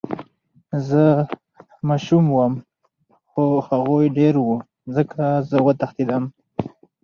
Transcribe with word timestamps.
زه 0.87 1.03
ماشوم 1.87 2.25
وم 2.37 2.53
خو 3.29 3.43
هغوي 3.67 4.07
ډير 4.17 4.35
وو 4.39 4.55
ځکه 4.95 5.21
زه 5.49 5.57
وتښتېدم. 5.65 6.23